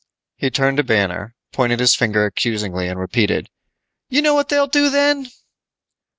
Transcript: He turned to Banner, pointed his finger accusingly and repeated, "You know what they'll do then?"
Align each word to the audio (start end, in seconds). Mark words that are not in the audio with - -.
He 0.37 0.49
turned 0.49 0.77
to 0.77 0.83
Banner, 0.83 1.35
pointed 1.53 1.79
his 1.79 1.93
finger 1.93 2.25
accusingly 2.25 2.87
and 2.87 2.99
repeated, 2.99 3.51
"You 4.09 4.23
know 4.23 4.33
what 4.33 4.49
they'll 4.49 4.65
do 4.65 4.89
then?" 4.89 5.27